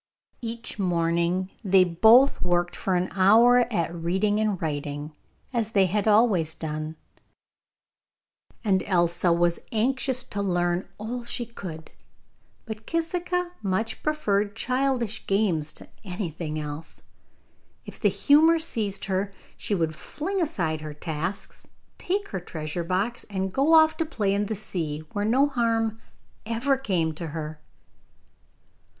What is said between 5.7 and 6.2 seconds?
they had